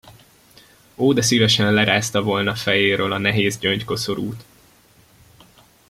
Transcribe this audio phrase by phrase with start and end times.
[0.95, 4.43] Ó, de szívesen lerázta volna fejéről a nehéz gyöngykoszorút!